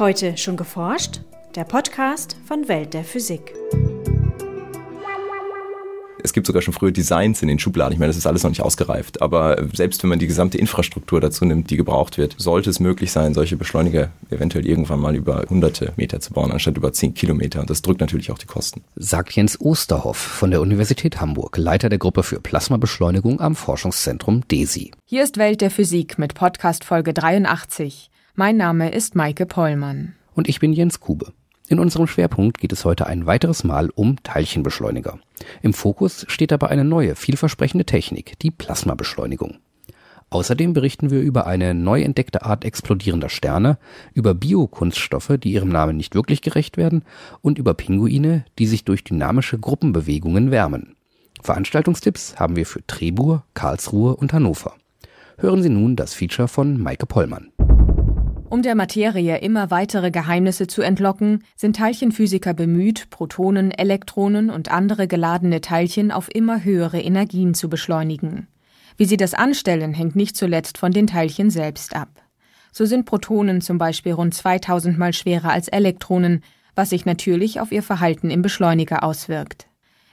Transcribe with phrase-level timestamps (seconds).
[0.00, 1.20] Heute schon geforscht?
[1.54, 3.54] Der Podcast von Welt der Physik.
[6.24, 7.92] Es gibt sogar schon frühe Designs in den Schubladen.
[7.92, 9.22] Ich meine, das ist alles noch nicht ausgereift.
[9.22, 13.12] Aber selbst wenn man die gesamte Infrastruktur dazu nimmt, die gebraucht wird, sollte es möglich
[13.12, 17.60] sein, solche Beschleuniger eventuell irgendwann mal über hunderte Meter zu bauen, anstatt über zehn Kilometer.
[17.60, 18.82] Und das drückt natürlich auch die Kosten.
[18.96, 24.90] Sagt Jens Osterhoff von der Universität Hamburg, Leiter der Gruppe für Plasmabeschleunigung am Forschungszentrum DESI.
[25.04, 28.10] Hier ist Welt der Physik mit Podcast Folge 83.
[28.36, 30.14] Mein Name ist Maike Pollmann.
[30.34, 31.32] Und ich bin Jens Kube.
[31.68, 35.20] In unserem Schwerpunkt geht es heute ein weiteres Mal um Teilchenbeschleuniger.
[35.62, 39.58] Im Fokus steht dabei eine neue, vielversprechende Technik, die Plasmabeschleunigung.
[40.30, 43.78] Außerdem berichten wir über eine neu entdeckte Art explodierender Sterne,
[44.14, 47.04] über Biokunststoffe, die ihrem Namen nicht wirklich gerecht werden,
[47.40, 50.96] und über Pinguine, die sich durch dynamische Gruppenbewegungen wärmen.
[51.40, 54.74] Veranstaltungstipps haben wir für Trebur, Karlsruhe und Hannover.
[55.38, 57.50] Hören Sie nun das Feature von Maike Pollmann.
[58.50, 65.08] Um der Materie immer weitere Geheimnisse zu entlocken, sind Teilchenphysiker bemüht, Protonen, Elektronen und andere
[65.08, 68.46] geladene Teilchen auf immer höhere Energien zu beschleunigen.
[68.96, 72.22] Wie sie das anstellen, hängt nicht zuletzt von den Teilchen selbst ab.
[72.70, 76.42] So sind Protonen zum Beispiel rund 2000 mal schwerer als Elektronen,
[76.74, 79.66] was sich natürlich auf ihr Verhalten im Beschleuniger auswirkt.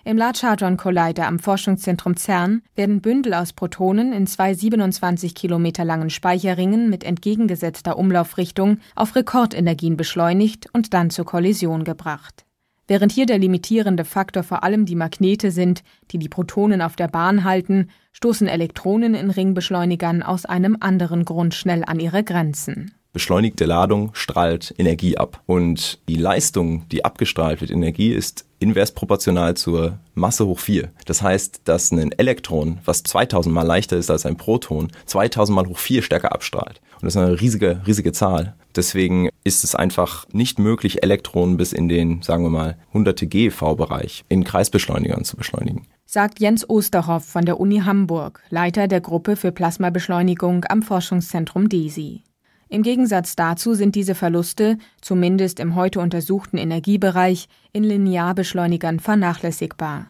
[0.04, 5.86] Im Large Hadron Collider am Forschungszentrum CERN werden Bündel aus Protonen in zwei 27 Kilometer
[5.86, 12.46] langen Speicherringen mit entgegengesetzter Umlaufrichtung auf Rekordenergien beschleunigt und dann zur Kollision gebracht.
[12.88, 17.08] Während hier der limitierende Faktor vor allem die Magnete sind, die die Protonen auf der
[17.08, 23.66] Bahn halten, stoßen Elektronen in Ringbeschleunigern aus einem anderen Grund schnell an ihre Grenzen beschleunigte
[23.66, 25.42] Ladung strahlt Energie ab.
[25.46, 30.92] Und die Leistung, die abgestrahlt wird, Energie, ist invers proportional zur Masse hoch 4.
[31.06, 35.68] Das heißt, dass ein Elektron, was 2000 mal leichter ist als ein Proton, 2000 mal
[35.68, 36.82] hoch 4 stärker abstrahlt.
[36.96, 38.56] Und das ist eine riesige, riesige Zahl.
[38.76, 44.24] Deswegen ist es einfach nicht möglich, Elektronen bis in den, sagen wir mal, hunderte GeV-Bereich
[44.30, 45.88] in Kreisbeschleunigern zu beschleunigen.
[46.06, 52.24] Sagt Jens Osterhoff von der Uni Hamburg, Leiter der Gruppe für Plasmabeschleunigung am Forschungszentrum DESI.
[52.72, 60.08] Im Gegensatz dazu sind diese Verluste, zumindest im heute untersuchten Energiebereich, in Linearbeschleunigern vernachlässigbar.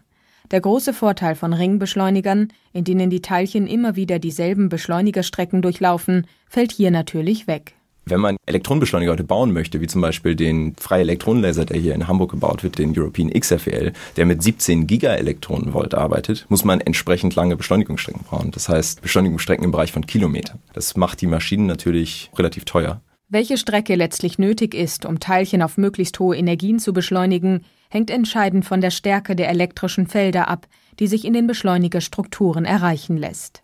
[0.51, 6.71] Der große Vorteil von Ringbeschleunigern, in denen die Teilchen immer wieder dieselben Beschleunigerstrecken durchlaufen, fällt
[6.71, 7.73] hier natürlich weg.
[8.05, 12.07] Wenn man Elektronenbeschleuniger heute bauen möchte, wie zum Beispiel den freie Elektronenlaser, der hier in
[12.07, 17.55] Hamburg gebaut wird, den European XFEL, der mit 17 Gigaelektronenvolt arbeitet, muss man entsprechend lange
[17.55, 18.51] Beschleunigungsstrecken bauen.
[18.51, 20.59] Das heißt Beschleunigungsstrecken im Bereich von Kilometern.
[20.73, 23.01] Das macht die Maschinen natürlich relativ teuer.
[23.29, 28.65] Welche Strecke letztlich nötig ist, um Teilchen auf möglichst hohe Energien zu beschleunigen, hängt entscheidend
[28.65, 30.67] von der Stärke der elektrischen Felder ab,
[30.99, 33.63] die sich in den Beschleunigerstrukturen erreichen lässt.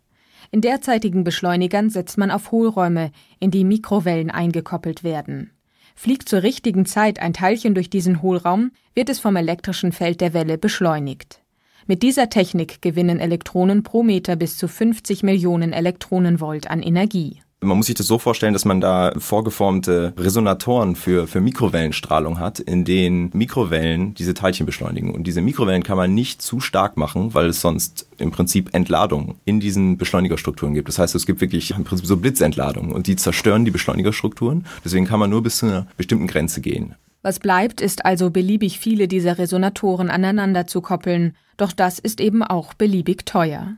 [0.51, 5.51] In derzeitigen Beschleunigern setzt man auf Hohlräume, in die Mikrowellen eingekoppelt werden.
[5.95, 10.33] Fliegt zur richtigen Zeit ein Teilchen durch diesen Hohlraum, wird es vom elektrischen Feld der
[10.33, 11.41] Welle beschleunigt.
[11.87, 17.41] Mit dieser Technik gewinnen Elektronen pro Meter bis zu 50 Millionen Elektronenvolt an Energie.
[17.59, 22.59] Man muss sich das so vorstellen, dass man da vorgeformte Resonatoren für, für Mikrowellenstrahlung hat,
[22.59, 25.09] in denen Mikrowellen diese Teilchen beschleunigen.
[25.09, 29.37] Und diese Mikrowellen kann man nicht zu stark machen, weil es sonst im Prinzip Entladung
[29.43, 30.87] in diesen Beschleunigerstrukturen gibt.
[30.87, 34.67] Das heißt, es gibt wirklich im Prinzip so Blitzentladungen und die zerstören die Beschleunigerstrukturen.
[34.85, 36.93] Deswegen kann man nur bis zu einer bestimmten Grenze gehen.
[37.23, 42.43] Was bleibt, ist also beliebig viele dieser Resonatoren aneinander zu koppeln, doch das ist eben
[42.43, 43.77] auch beliebig teuer.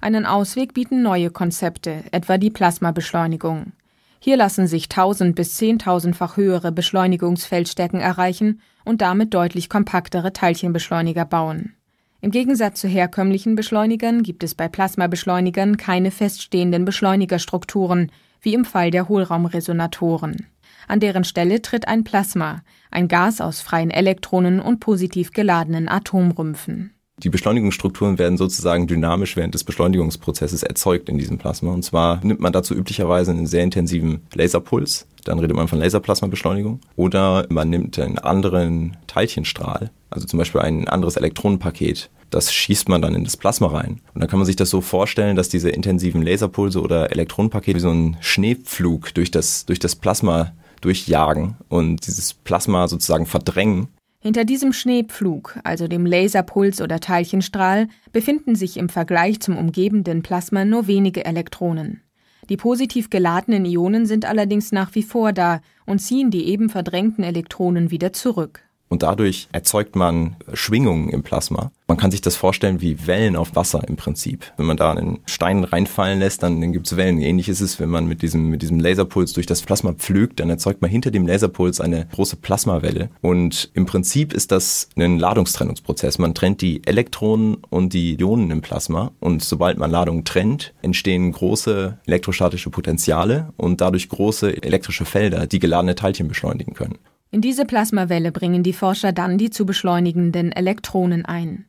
[0.00, 3.72] Einen Ausweg bieten neue Konzepte, etwa die Plasmabeschleunigung.
[4.18, 11.74] Hier lassen sich 1000 bis 10.000-fach höhere Beschleunigungsfeldstärken erreichen und damit deutlich kompaktere Teilchenbeschleuniger bauen.
[12.22, 18.10] Im Gegensatz zu herkömmlichen Beschleunigern gibt es bei Plasmabeschleunigern keine feststehenden Beschleunigerstrukturen,
[18.42, 20.46] wie im Fall der Hohlraumresonatoren.
[20.86, 26.94] An deren Stelle tritt ein Plasma, ein Gas aus freien Elektronen und positiv geladenen Atomrümpfen.
[27.22, 31.72] Die Beschleunigungsstrukturen werden sozusagen dynamisch während des Beschleunigungsprozesses erzeugt in diesem Plasma.
[31.72, 36.80] Und zwar nimmt man dazu üblicherweise einen sehr intensiven Laserpuls, dann redet man von Laserplasmabeschleunigung,
[36.96, 43.02] oder man nimmt einen anderen Teilchenstrahl, also zum Beispiel ein anderes Elektronenpaket, das schießt man
[43.02, 44.00] dann in das Plasma rein.
[44.14, 47.82] Und dann kann man sich das so vorstellen, dass diese intensiven Laserpulse oder Elektronenpakete wie
[47.82, 53.88] so ein Schneepflug durch das, durch das Plasma durchjagen und dieses Plasma sozusagen verdrängen
[54.20, 60.64] hinter diesem Schneepflug, also dem Laserpuls oder Teilchenstrahl, befinden sich im Vergleich zum umgebenden Plasma
[60.64, 62.02] nur wenige Elektronen.
[62.48, 67.24] Die positiv geladenen Ionen sind allerdings nach wie vor da und ziehen die eben verdrängten
[67.24, 68.62] Elektronen wieder zurück.
[68.90, 71.70] Und dadurch erzeugt man Schwingungen im Plasma.
[71.86, 74.52] Man kann sich das vorstellen wie Wellen auf Wasser im Prinzip.
[74.56, 77.20] Wenn man da einen Stein reinfallen lässt, dann, dann gibt es Wellen.
[77.20, 80.50] Ähnlich ist es, wenn man mit diesem, mit diesem Laserpuls durch das Plasma pflügt, dann
[80.50, 83.10] erzeugt man hinter dem Laserpuls eine große Plasmawelle.
[83.22, 86.18] Und im Prinzip ist das ein Ladungstrennungsprozess.
[86.18, 91.30] Man trennt die Elektronen und die Ionen im Plasma und sobald man Ladungen trennt, entstehen
[91.32, 96.98] große elektrostatische Potenziale und dadurch große elektrische Felder, die geladene Teilchen beschleunigen können.
[97.32, 101.66] In diese Plasmawelle bringen die Forscher dann die zu beschleunigenden Elektronen ein.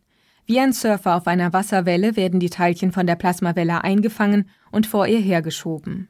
[0.48, 5.06] Wie ein Surfer auf einer Wasserwelle werden die Teilchen von der Plasmawelle eingefangen und vor
[5.06, 6.08] ihr hergeschoben.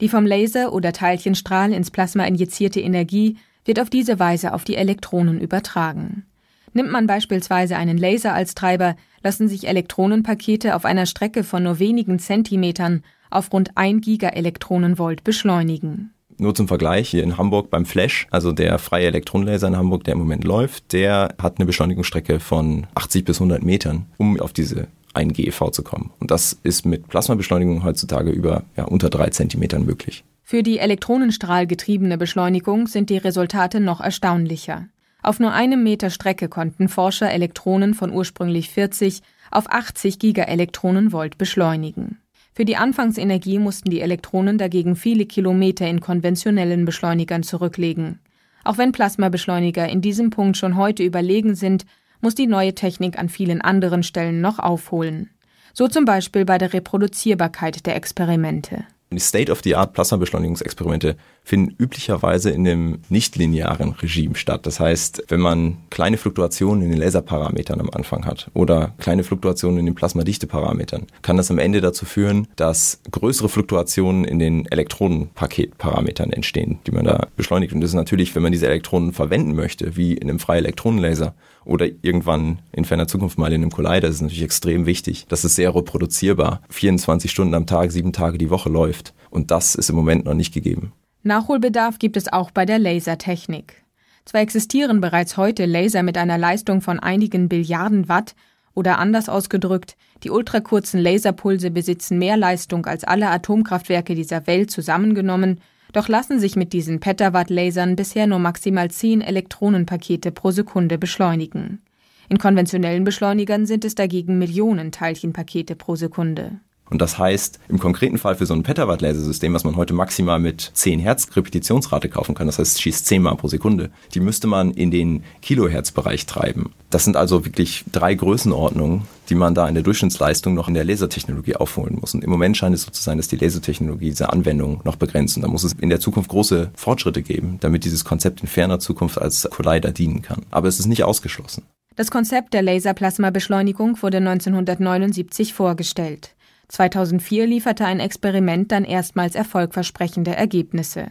[0.00, 4.76] Die vom Laser oder Teilchenstrahl ins Plasma injizierte Energie wird auf diese Weise auf die
[4.76, 6.24] Elektronen übertragen.
[6.72, 11.78] Nimmt man beispielsweise einen Laser als Treiber, lassen sich Elektronenpakete auf einer Strecke von nur
[11.78, 16.12] wenigen Zentimetern auf rund 1 Gigaelektronenvolt beschleunigen.
[16.38, 20.12] Nur zum Vergleich, hier in Hamburg beim Flash, also der freie Elektronenlaser in Hamburg, der
[20.12, 24.88] im Moment läuft, der hat eine Beschleunigungsstrecke von 80 bis 100 Metern, um auf diese
[25.14, 26.10] 1 GeV zu kommen.
[26.20, 30.24] Und das ist mit Plasmabeschleunigung heutzutage über ja, unter drei Zentimetern möglich.
[30.42, 34.86] Für die elektronenstrahlgetriebene Beschleunigung sind die Resultate noch erstaunlicher.
[35.22, 42.18] Auf nur einem Meter Strecke konnten Forscher Elektronen von ursprünglich 40 auf 80 Gigaelektronenvolt beschleunigen.
[42.56, 48.18] Für die Anfangsenergie mussten die Elektronen dagegen viele Kilometer in konventionellen Beschleunigern zurücklegen.
[48.64, 51.84] Auch wenn Plasmabeschleuniger in diesem Punkt schon heute überlegen sind,
[52.22, 55.28] muss die neue Technik an vielen anderen Stellen noch aufholen.
[55.74, 58.86] So zum Beispiel bei der Reproduzierbarkeit der Experimente.
[59.12, 64.66] Die State-of-the-Art-Plasmabeschleunigungsexperimente finden üblicherweise in einem nichtlinearen Regime statt.
[64.66, 69.78] Das heißt, wenn man kleine Fluktuationen in den Laserparametern am Anfang hat oder kleine Fluktuationen
[69.78, 76.32] in den Plasmadichteparametern, kann das am Ende dazu führen, dass größere Fluktuationen in den Elektronenpaketparametern
[76.32, 77.72] entstehen, die man da beschleunigt.
[77.72, 81.32] Und das ist natürlich, wenn man diese Elektronen verwenden möchte, wie in einem freien Elektronenlaser
[81.66, 85.44] oder irgendwann in ferner Zukunft mal in einem Collider, ist es natürlich extrem wichtig, dass
[85.44, 89.12] es sehr reproduzierbar 24 Stunden am Tag, sieben Tage die Woche läuft.
[89.30, 90.92] Und das ist im Moment noch nicht gegeben.
[91.22, 93.82] Nachholbedarf gibt es auch bei der Lasertechnik.
[94.24, 98.34] Zwar existieren bereits heute Laser mit einer Leistung von einigen Billiarden Watt,
[98.76, 105.60] oder anders ausgedrückt, die ultrakurzen Laserpulse besitzen mehr Leistung als alle Atomkraftwerke dieser Welt zusammengenommen,
[105.96, 111.80] doch lassen sich mit diesen Petawatt-Lasern bisher nur maximal 10 Elektronenpakete pro Sekunde beschleunigen.
[112.28, 116.60] In konventionellen Beschleunigern sind es dagegen Millionen Teilchenpakete pro Sekunde.
[116.88, 120.70] Und das heißt, im konkreten Fall für so ein Petawatt-Lasersystem, was man heute maximal mit
[120.74, 124.46] 10 Hertz Repetitionsrate kaufen kann, das heißt, es schießt 10 Mal pro Sekunde, die müsste
[124.46, 126.72] man in den Kilohertz-Bereich treiben.
[126.90, 130.84] Das sind also wirklich drei Größenordnungen, die man da in der Durchschnittsleistung noch in der
[130.84, 132.14] Lasertechnologie aufholen muss.
[132.14, 135.36] Und im Moment scheint es so zu sein, dass die Lasertechnologie diese Anwendung noch begrenzt.
[135.36, 138.78] Und da muss es in der Zukunft große Fortschritte geben, damit dieses Konzept in ferner
[138.78, 140.42] Zukunft als Collider dienen kann.
[140.52, 141.64] Aber es ist nicht ausgeschlossen.
[141.96, 146.35] Das Konzept der Laserplasmabeschleunigung wurde 1979 vorgestellt.
[146.68, 151.08] 2004 lieferte ein Experiment dann erstmals erfolgversprechende Ergebnisse.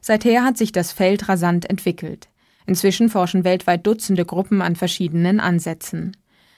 [0.00, 2.28] Seither hat sich das Feld rasant entwickelt.
[2.66, 6.16] Inzwischen forschen weltweit Dutzende Gruppen an verschiedenen Ansätzen.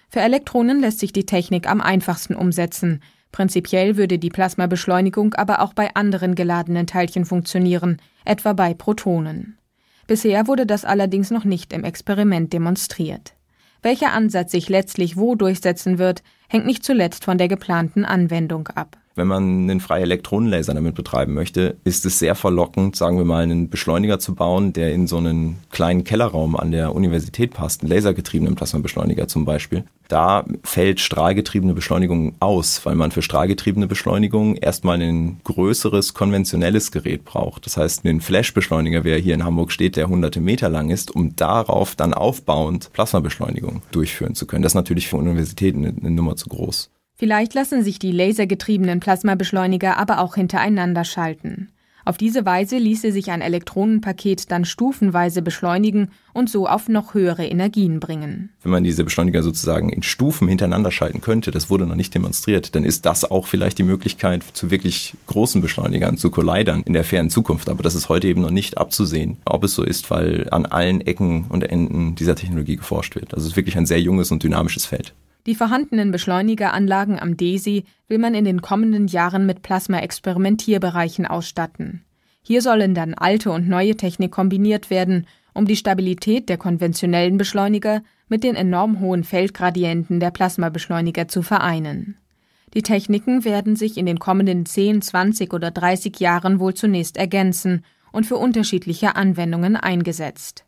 [0.08, 3.02] Für Elektronen lässt sich die Technik am einfachsten umsetzen.
[3.32, 9.58] Prinzipiell würde die Plasmabeschleunigung aber auch bei anderen geladenen Teilchen funktionieren, etwa bei Protonen.
[10.06, 13.35] Bisher wurde das allerdings noch nicht im Experiment demonstriert.
[13.86, 18.96] Welcher Ansatz sich letztlich wo durchsetzen wird, hängt nicht zuletzt von der geplanten Anwendung ab.
[19.16, 23.42] Wenn man einen freien Elektronenlaser damit betreiben möchte, ist es sehr verlockend, sagen wir mal,
[23.42, 27.90] einen Beschleuniger zu bauen, der in so einen kleinen Kellerraum an der Universität passt, einen
[27.90, 29.84] lasergetriebenen Plasmabeschleuniger zum Beispiel.
[30.08, 37.24] Da fällt strahlgetriebene Beschleunigung aus, weil man für strahlgetriebene Beschleunigung erstmal ein größeres konventionelles Gerät
[37.24, 37.64] braucht.
[37.64, 41.34] Das heißt, einen Flash-Beschleuniger, wer hier in Hamburg steht, der hunderte Meter lang ist, um
[41.36, 44.62] darauf dann aufbauend Plasmabeschleunigung durchführen zu können.
[44.62, 46.90] Das ist natürlich für Universitäten eine Nummer zu groß.
[47.18, 51.70] Vielleicht lassen sich die lasergetriebenen Plasmabeschleuniger aber auch hintereinander schalten.
[52.04, 57.44] Auf diese Weise ließe sich ein Elektronenpaket dann stufenweise beschleunigen und so auf noch höhere
[57.44, 58.50] Energien bringen.
[58.62, 62.76] Wenn man diese Beschleuniger sozusagen in Stufen hintereinander schalten könnte, das wurde noch nicht demonstriert,
[62.76, 67.02] dann ist das auch vielleicht die Möglichkeit zu wirklich großen Beschleunigern, zu Collidern in der
[67.02, 67.68] fernen Zukunft.
[67.68, 71.00] Aber das ist heute eben noch nicht abzusehen, ob es so ist, weil an allen
[71.00, 73.34] Ecken und Enden dieser Technologie geforscht wird.
[73.34, 75.12] Also es ist wirklich ein sehr junges und dynamisches Feld.
[75.46, 82.04] Die vorhandenen Beschleunigeranlagen am DESI will man in den kommenden Jahren mit Plasma-Experimentierbereichen ausstatten.
[82.42, 88.02] Hier sollen dann alte und neue Technik kombiniert werden, um die Stabilität der konventionellen Beschleuniger
[88.28, 92.16] mit den enorm hohen Feldgradienten der Plasmabeschleuniger zu vereinen.
[92.74, 97.84] Die Techniken werden sich in den kommenden 10, 20 oder 30 Jahren wohl zunächst ergänzen
[98.12, 100.65] und für unterschiedliche Anwendungen eingesetzt.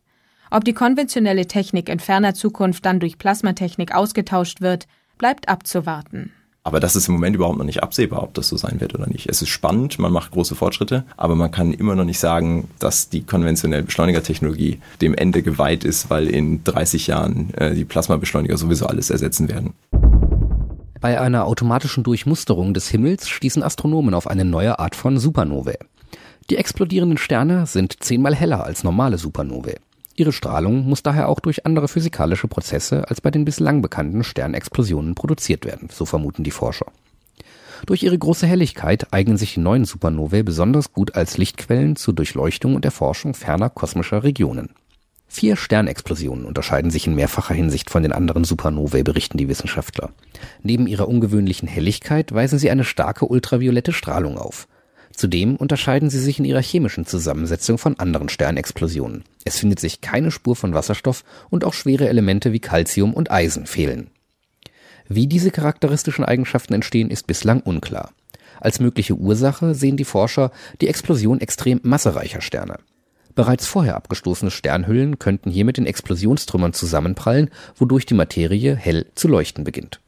[0.51, 4.87] Ob die konventionelle Technik in ferner Zukunft dann durch Plasmatechnik ausgetauscht wird,
[5.17, 6.31] bleibt abzuwarten.
[6.63, 9.07] Aber das ist im Moment überhaupt noch nicht absehbar, ob das so sein wird oder
[9.07, 9.29] nicht.
[9.29, 13.09] Es ist spannend, man macht große Fortschritte, aber man kann immer noch nicht sagen, dass
[13.09, 18.87] die konventionelle Beschleunigertechnologie dem Ende geweiht ist, weil in 30 Jahren äh, die Plasmabeschleuniger sowieso
[18.87, 19.73] alles ersetzen werden.
[20.99, 25.77] Bei einer automatischen Durchmusterung des Himmels stießen Astronomen auf eine neue Art von Supernovae.
[26.49, 29.77] Die explodierenden Sterne sind zehnmal heller als normale Supernovae.
[30.19, 35.15] Ihre Strahlung muss daher auch durch andere physikalische Prozesse als bei den bislang bekannten Sternexplosionen
[35.15, 36.87] produziert werden, so vermuten die Forscher.
[37.85, 42.75] Durch ihre große Helligkeit eignen sich die neuen Supernovae besonders gut als Lichtquellen zur Durchleuchtung
[42.75, 44.71] und Erforschung ferner kosmischer Regionen.
[45.29, 50.09] Vier Sternexplosionen unterscheiden sich in mehrfacher Hinsicht von den anderen Supernovae, berichten die Wissenschaftler.
[50.61, 54.67] Neben ihrer ungewöhnlichen Helligkeit weisen sie eine starke ultraviolette Strahlung auf.
[55.19, 59.25] Zudem unterscheiden sie sich in ihrer chemischen Zusammensetzung von anderen Sternexplosionen.
[59.43, 63.65] Es findet sich keine Spur von Wasserstoff und auch schwere Elemente wie Calcium und Eisen
[63.65, 64.11] fehlen.
[65.09, 68.13] Wie diese charakteristischen Eigenschaften entstehen, ist bislang unklar.
[68.61, 72.77] Als mögliche Ursache sehen die Forscher die Explosion extrem massereicher Sterne.
[73.35, 79.27] Bereits vorher abgestoßene Sternhüllen könnten hier mit den Explosionstrümmern zusammenprallen, wodurch die Materie hell zu
[79.27, 79.99] leuchten beginnt.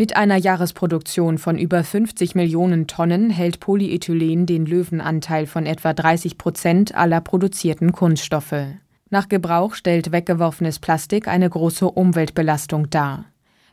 [0.00, 6.38] Mit einer Jahresproduktion von über 50 Millionen Tonnen hält Polyethylen den Löwenanteil von etwa 30
[6.38, 8.64] Prozent aller produzierten Kunststoffe.
[9.10, 13.26] Nach Gebrauch stellt weggeworfenes Plastik eine große Umweltbelastung dar.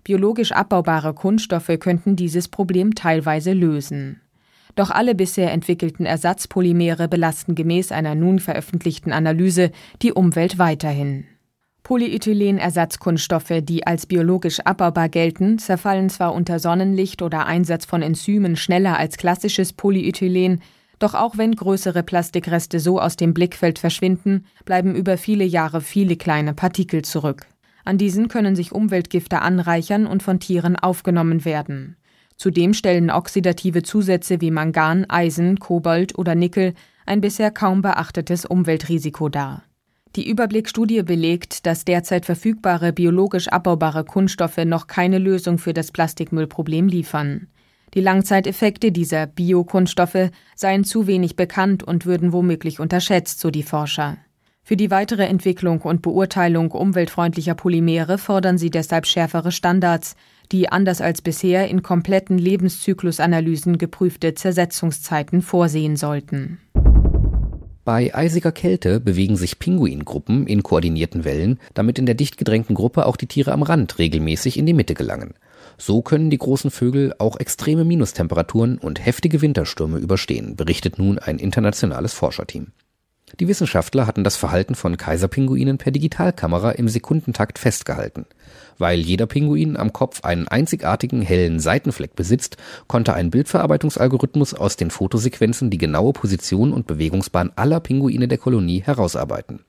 [0.04, 4.20] Biologisch abbaubare Kunststoffe könnten dieses Problem teilweise lösen.
[4.76, 11.24] Doch alle bisher entwickelten Ersatzpolymere belasten gemäß einer nun veröffentlichten Analyse die Umwelt weiterhin.
[11.88, 18.98] Polyethylenersatzkunststoffe, die als biologisch abbaubar gelten, zerfallen zwar unter Sonnenlicht oder Einsatz von Enzymen schneller
[18.98, 20.62] als klassisches Polyethylen,
[21.00, 26.18] doch auch wenn größere Plastikreste so aus dem Blickfeld verschwinden, bleiben über viele Jahre viele
[26.18, 27.46] kleine Partikel zurück.
[27.86, 31.96] An diesen können sich Umweltgifte anreichern und von Tieren aufgenommen werden.
[32.36, 36.74] Zudem stellen oxidative Zusätze wie Mangan, Eisen, Kobalt oder Nickel
[37.06, 39.64] ein bisher kaum beachtetes Umweltrisiko dar.
[40.18, 46.88] Die Überblickstudie belegt, dass derzeit verfügbare biologisch abbaubare Kunststoffe noch keine Lösung für das Plastikmüllproblem
[46.88, 47.50] liefern.
[47.94, 54.18] Die Langzeiteffekte dieser Biokunststoffe seien zu wenig bekannt und würden womöglich unterschätzt, so die Forscher.
[54.64, 60.16] Für die weitere Entwicklung und Beurteilung umweltfreundlicher Polymere fordern sie deshalb schärfere Standards,
[60.52, 66.60] die anders als bisher in kompletten Lebenszyklusanalysen geprüfte Zersetzungszeiten vorsehen sollten.
[67.88, 73.06] Bei eisiger Kälte bewegen sich Pinguingruppen in koordinierten Wellen, damit in der dicht gedrängten Gruppe
[73.06, 75.36] auch die Tiere am Rand regelmäßig in die Mitte gelangen.
[75.78, 81.40] So können die großen Vögel auch extreme Minustemperaturen und heftige Winterstürme überstehen, berichtet nun ein
[81.40, 82.74] internationales Forscherteam.
[83.40, 88.26] Die Wissenschaftler hatten das Verhalten von Kaiserpinguinen per Digitalkamera im Sekundentakt festgehalten.
[88.78, 92.58] Weil jeder Pinguin am Kopf einen einzigartigen hellen Seitenfleck besitzt,
[92.88, 98.82] konnte ein Bildverarbeitungsalgorithmus aus den Fotosequenzen die genaue Position und Bewegungsbahn aller Pinguine der Kolonie
[98.82, 99.60] herausarbeiten.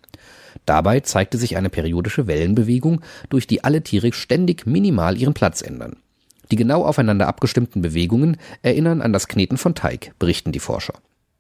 [0.64, 5.96] Dabei zeigte sich eine periodische Wellenbewegung, durch die alle Tiere ständig minimal ihren Platz ändern.
[6.50, 10.94] Die genau aufeinander abgestimmten Bewegungen erinnern an das Kneten von Teig, berichten die Forscher.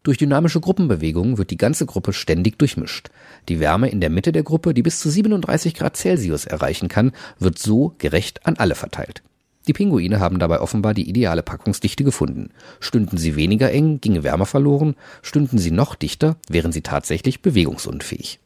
[0.08, 3.10] Durch dynamische Gruppenbewegungen wird die ganze Gruppe ständig durchmischt.
[3.50, 7.12] Die Wärme in der Mitte der Gruppe, die bis zu 37 Grad Celsius erreichen kann,
[7.38, 9.22] wird so gerecht an alle verteilt.
[9.66, 12.52] Die Pinguine haben dabei offenbar die ideale Packungsdichte gefunden.
[12.80, 18.40] Stünden sie weniger eng, ginge Wärme verloren, stünden sie noch dichter, wären sie tatsächlich bewegungsunfähig.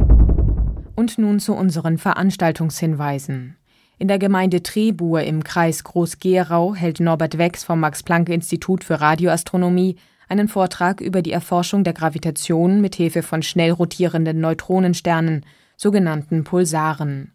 [0.96, 3.54] Und nun zu unseren Veranstaltungshinweisen.
[4.00, 9.94] In der Gemeinde Trebur im Kreis Groß-Gerau hält Norbert Wex vom Max-Planck-Institut für Radioastronomie
[10.32, 15.44] einen Vortrag über die Erforschung der Gravitation mit Hilfe von schnell rotierenden Neutronensternen,
[15.76, 17.32] sogenannten Pulsaren.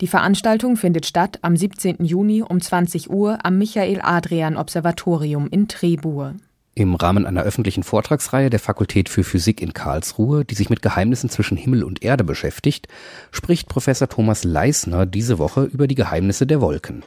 [0.00, 2.04] Die Veranstaltung findet statt am 17.
[2.04, 6.36] Juni um 20 Uhr am Michael-Adrian-Observatorium in Trebur.
[6.74, 11.28] Im Rahmen einer öffentlichen Vortragsreihe der Fakultät für Physik in Karlsruhe, die sich mit Geheimnissen
[11.28, 12.88] zwischen Himmel und Erde beschäftigt,
[13.30, 17.02] spricht Professor Thomas Leisner diese Woche über die Geheimnisse der Wolken.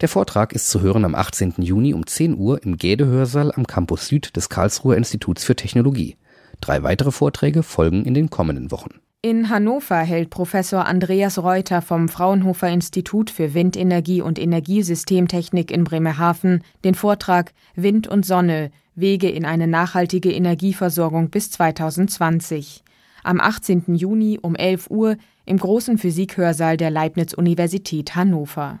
[0.00, 1.54] Der Vortrag ist zu hören am 18.
[1.58, 6.16] Juni um 10 Uhr im Gäde-Hörsaal am Campus Süd des Karlsruher Instituts für Technologie.
[6.60, 9.00] Drei weitere Vorträge folgen in den kommenden Wochen.
[9.24, 16.64] In Hannover hält Professor Andreas Reuter vom Fraunhofer Institut für Windenergie und Energiesystemtechnik in Bremerhaven
[16.82, 22.82] den Vortrag Wind und Sonne Wege in eine nachhaltige Energieversorgung bis 2020.
[23.22, 23.94] Am 18.
[23.94, 28.80] Juni um 11 Uhr im großen Physikhörsaal der Leibniz Universität Hannover.